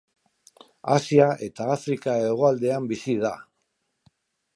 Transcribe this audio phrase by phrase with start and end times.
[0.93, 3.33] Asia eta Afrika hegoaldean bizi da.